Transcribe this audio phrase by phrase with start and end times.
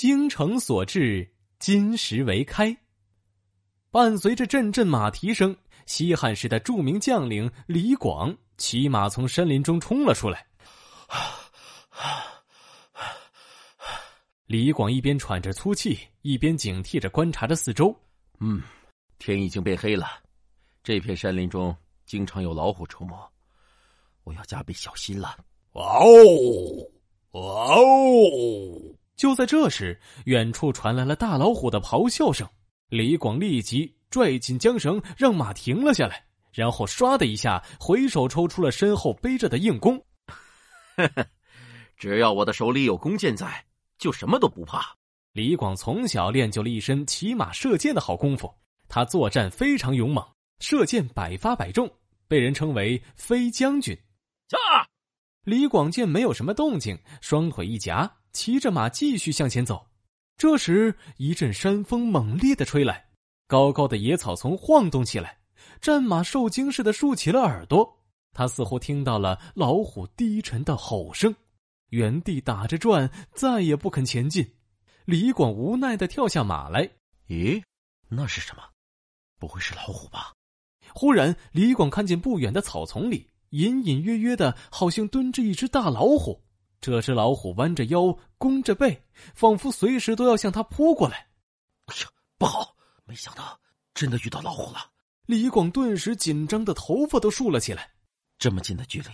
[0.00, 2.74] 精诚所至，金石为开。
[3.90, 10.46] 伴随着阵阵马蹄声，西汉时的著名将领李广骑马从山林中冲了出来。
[14.46, 17.94] 李广一边喘着粗气，一边警惕着观察着四周。
[18.38, 18.62] 嗯，
[19.18, 20.06] 天已经变黑了，
[20.82, 21.76] 这片山林中
[22.06, 23.14] 经常有老虎出没，
[24.24, 25.36] 我要加倍小心了。
[25.72, 26.90] 哇哦，
[27.32, 27.42] 哇
[27.74, 28.79] 哦！
[29.20, 32.48] 就在这时，远处传来了大老虎的咆哮声。
[32.88, 36.24] 李广立即拽紧缰绳，让马停了下来，
[36.54, 40.02] 然后唰的一下回手抽出了身后背着的硬弓。
[41.98, 43.62] 只要我的手里有弓箭在。
[43.98, 44.96] 就什么都不怕。
[45.34, 48.50] 李广从小练就了一身骑马射箭的好功夫，
[48.88, 50.26] 他作战非常勇猛，
[50.60, 51.92] 射箭百发百中，
[52.26, 53.94] 被人称为“飞将军”。
[54.48, 54.56] 驾！
[55.44, 59.86] 李广见没有什么动静，双腿一夹，骑着马继续向前走。
[60.36, 63.10] 这时，一阵山风猛烈的吹来，
[63.46, 65.38] 高高的野草丛晃动起来，
[65.80, 67.98] 战马受惊似的竖起了耳朵。
[68.32, 71.34] 他似乎听到了老虎低沉的吼声。
[71.88, 74.54] 原地打着转，再也不肯前进。
[75.04, 76.88] 李广无奈的跳下马来。
[77.28, 77.62] 咦，
[78.08, 78.62] 那是什么？
[79.38, 80.32] 不会是老虎吧？
[80.94, 86.40] 忽然，李广看见不远的草丛里，隐隐约约的，好像蹲着一只大老虎。
[86.80, 91.28] 这只老虎弯着腰，弓着背，仿佛随时都要向他扑过来。
[91.86, 92.74] 哎呀，不好！
[93.04, 93.60] 没想到
[93.92, 94.90] 真的遇到老虎了。
[95.26, 97.90] 李广顿时紧张的头发都竖了起来。
[98.38, 99.08] 这么近的距离，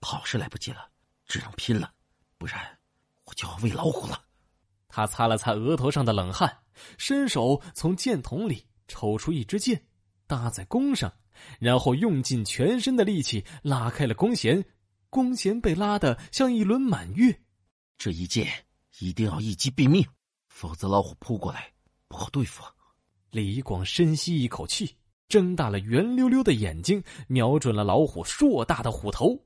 [0.00, 0.88] 跑是来不及了，
[1.26, 1.92] 只能拼了。
[2.36, 2.78] 不然，
[3.24, 4.22] 我就要喂老虎了。
[4.88, 6.58] 他擦了擦额头上的冷汗，
[6.98, 9.82] 伸手从箭筒里抽出一支箭，
[10.26, 11.12] 搭在弓上，
[11.58, 14.64] 然后用尽全身的力气拉开了弓弦，
[15.10, 17.38] 弓弦被拉得像一轮满月。
[17.96, 18.46] 这一箭
[19.00, 20.04] 一定要一击毙命，
[20.48, 21.72] 否则老虎扑过来
[22.06, 22.62] 不好对付。
[22.62, 22.72] 啊
[23.30, 24.96] 李广深吸一口气，
[25.28, 29.44] 睁大了圆溜溜的眼睛，瞄准了老虎硕大的虎头，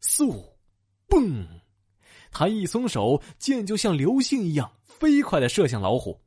[0.00, 0.54] 嗖，
[1.08, 1.44] 嘣！
[2.30, 6.20] 他一松手，箭就像流星一样飞快的射向老虎。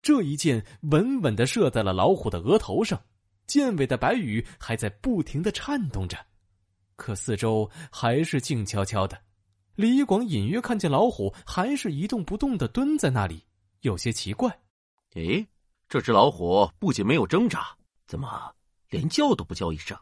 [0.00, 3.02] 这一箭稳稳的射在了老虎的额头上，
[3.46, 6.16] 箭尾的白羽还在不停的颤动着。
[6.96, 9.16] 可四周还是静悄悄的。
[9.74, 13.44] 李广隐约看见老虎还是一动不动的蹲在那里，
[13.82, 14.58] 有些奇怪。
[15.14, 15.46] 诶，
[15.88, 17.76] 这只老虎不仅没有挣扎，
[18.06, 18.54] 怎么
[18.88, 19.96] 连叫都不叫一声？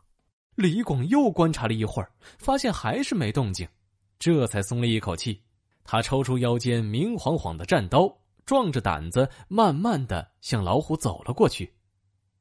[0.55, 3.69] 李广又观察了一会儿，发现还是没动静。
[4.21, 5.43] 这才松了一口气，
[5.82, 8.16] 他抽出腰间明晃晃的战刀，
[8.47, 11.75] 壮着胆子，慢慢的向老虎走了过去。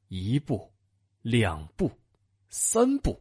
[0.09, 0.71] 一步，
[1.23, 1.91] 两步，
[2.49, 3.19] 三步，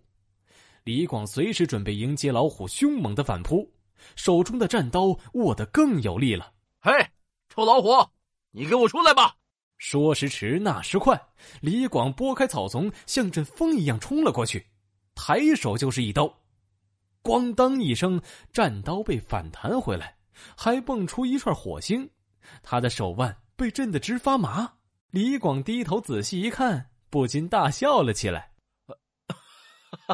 [0.85, 3.71] 李广随时准备迎接老虎凶猛的反扑，
[4.17, 6.53] 手中的战刀握得更有力了。
[6.81, 6.91] 嘿，
[7.49, 7.91] 臭老虎，
[8.51, 9.37] 你给我出来吧！
[9.79, 11.21] 说时迟，那时快，
[11.61, 14.67] 李广拨开草丛，像阵风一样冲了过去，
[15.15, 16.33] 抬手就是一刀。
[17.23, 18.21] 咣当一声，
[18.53, 20.17] 战刀被反弹回来，
[20.57, 22.11] 还蹦出一串火星，
[22.63, 24.73] 他的手腕被震得直发麻。
[25.11, 28.52] 李广低头仔细一看，不禁大笑了起来。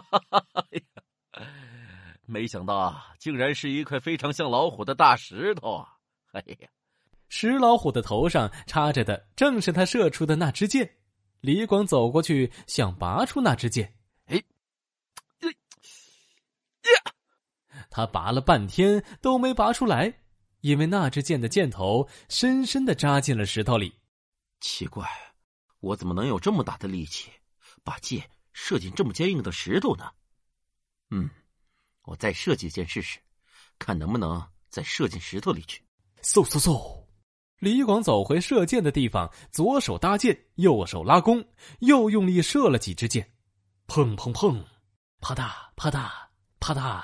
[2.26, 5.88] 没想到啊，竟然是一块非常像老虎的大石头啊！
[6.32, 6.69] 哎呀，
[7.28, 10.97] 石老虎的头上插着的正是他射出的那支箭。
[11.41, 13.94] 李广走过去，想拔出那支箭。
[14.26, 14.37] 哎，
[15.47, 17.12] 呀
[17.88, 20.20] 他拔了半天都没拔出来，
[20.60, 23.94] 因为那支箭的箭头深深的扎进了石头里。
[24.60, 25.08] 奇怪，
[25.81, 27.31] 我怎么能有这么大的力气，
[27.82, 28.28] 把箭
[28.60, 30.10] 射进这么坚硬的石头呢？
[31.10, 31.30] 嗯，
[32.02, 33.20] 我再射几箭试试，
[33.78, 35.80] 看能不能再射进石头里去。
[36.22, 37.04] 嗖嗖嗖！
[37.60, 41.46] 李广走回射箭的地方，左手搭箭，右手拉弓，
[41.78, 43.32] 又用力射了几支箭。
[43.86, 44.64] 砰砰砰！
[45.20, 46.10] 啪嗒啪嗒
[46.58, 47.02] 啪嗒。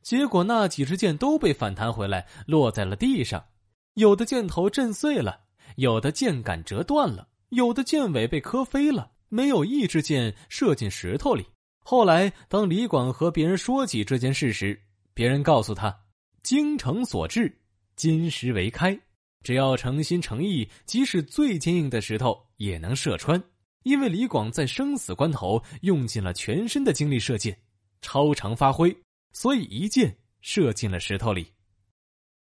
[0.00, 3.46] 结果那几支箭都被反弹回来，落在了地上。
[3.92, 5.44] 有的箭头震碎了，
[5.76, 11.44] 有的箭杆折断了，有的箭尾被磕飞了，没有一支箭射进石头里。
[11.80, 14.80] 后来，当李广和别人说起这件事时，
[15.14, 15.96] 别人告诉他
[16.42, 17.56] ：“精诚所至，
[17.94, 18.98] 金石为开。
[19.44, 23.42] 只要诚心诚意，即使最坚硬的石头也能射穿。
[23.84, 27.56] 因为李广在生死关头用尽了全身的精力射箭，
[28.00, 28.96] 超常发挥。”
[29.32, 31.46] 所以一箭射进了石头里。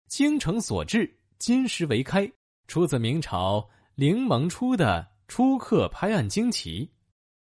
[0.07, 2.29] 精诚所至，金石为开，
[2.67, 6.85] 出自明朝凌蒙初的《初刻拍案惊奇》，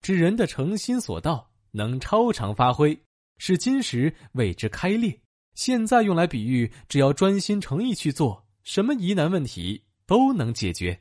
[0.02, 3.02] 指人的诚心所到，能超常发挥，
[3.38, 5.18] 使金石为之开裂。
[5.54, 11.00] 现在用来比喻，只要专心诚意去做，什么疑难问题都能解决。